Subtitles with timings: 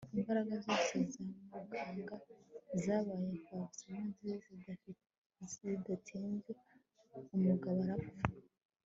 [0.17, 1.23] imbaraga zose za
[1.53, 2.15] muganga
[2.83, 3.91] zabaye impfabusa
[5.37, 6.51] maze bidatinze
[7.35, 8.21] umugabo arapfa